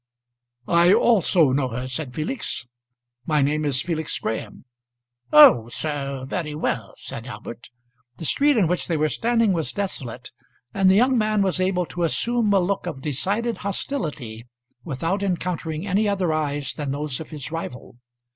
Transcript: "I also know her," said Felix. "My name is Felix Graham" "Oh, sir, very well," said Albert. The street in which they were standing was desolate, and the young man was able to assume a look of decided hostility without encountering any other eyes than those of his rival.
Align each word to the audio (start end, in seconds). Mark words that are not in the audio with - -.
"I 0.67 0.93
also 0.93 1.51
know 1.51 1.67
her," 1.67 1.87
said 1.87 2.15
Felix. 2.15 2.65
"My 3.27 3.43
name 3.43 3.63
is 3.63 3.83
Felix 3.83 4.17
Graham" 4.17 4.65
"Oh, 5.31 5.69
sir, 5.69 6.25
very 6.25 6.55
well," 6.55 6.95
said 6.97 7.27
Albert. 7.27 7.69
The 8.17 8.25
street 8.25 8.57
in 8.57 8.65
which 8.65 8.87
they 8.87 8.97
were 8.97 9.09
standing 9.09 9.53
was 9.53 9.71
desolate, 9.73 10.31
and 10.73 10.89
the 10.89 10.95
young 10.95 11.19
man 11.19 11.43
was 11.43 11.61
able 11.61 11.85
to 11.85 12.01
assume 12.01 12.51
a 12.51 12.59
look 12.59 12.87
of 12.87 13.01
decided 13.03 13.57
hostility 13.57 14.47
without 14.83 15.21
encountering 15.21 15.85
any 15.85 16.09
other 16.09 16.33
eyes 16.33 16.73
than 16.73 16.89
those 16.89 17.19
of 17.19 17.29
his 17.29 17.51
rival. 17.51 17.97